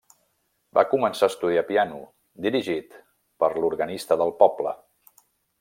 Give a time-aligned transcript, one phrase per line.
[0.77, 2.01] Va començar a estudiar piano,
[2.47, 2.99] dirigit
[3.45, 4.75] per l'organista del poble.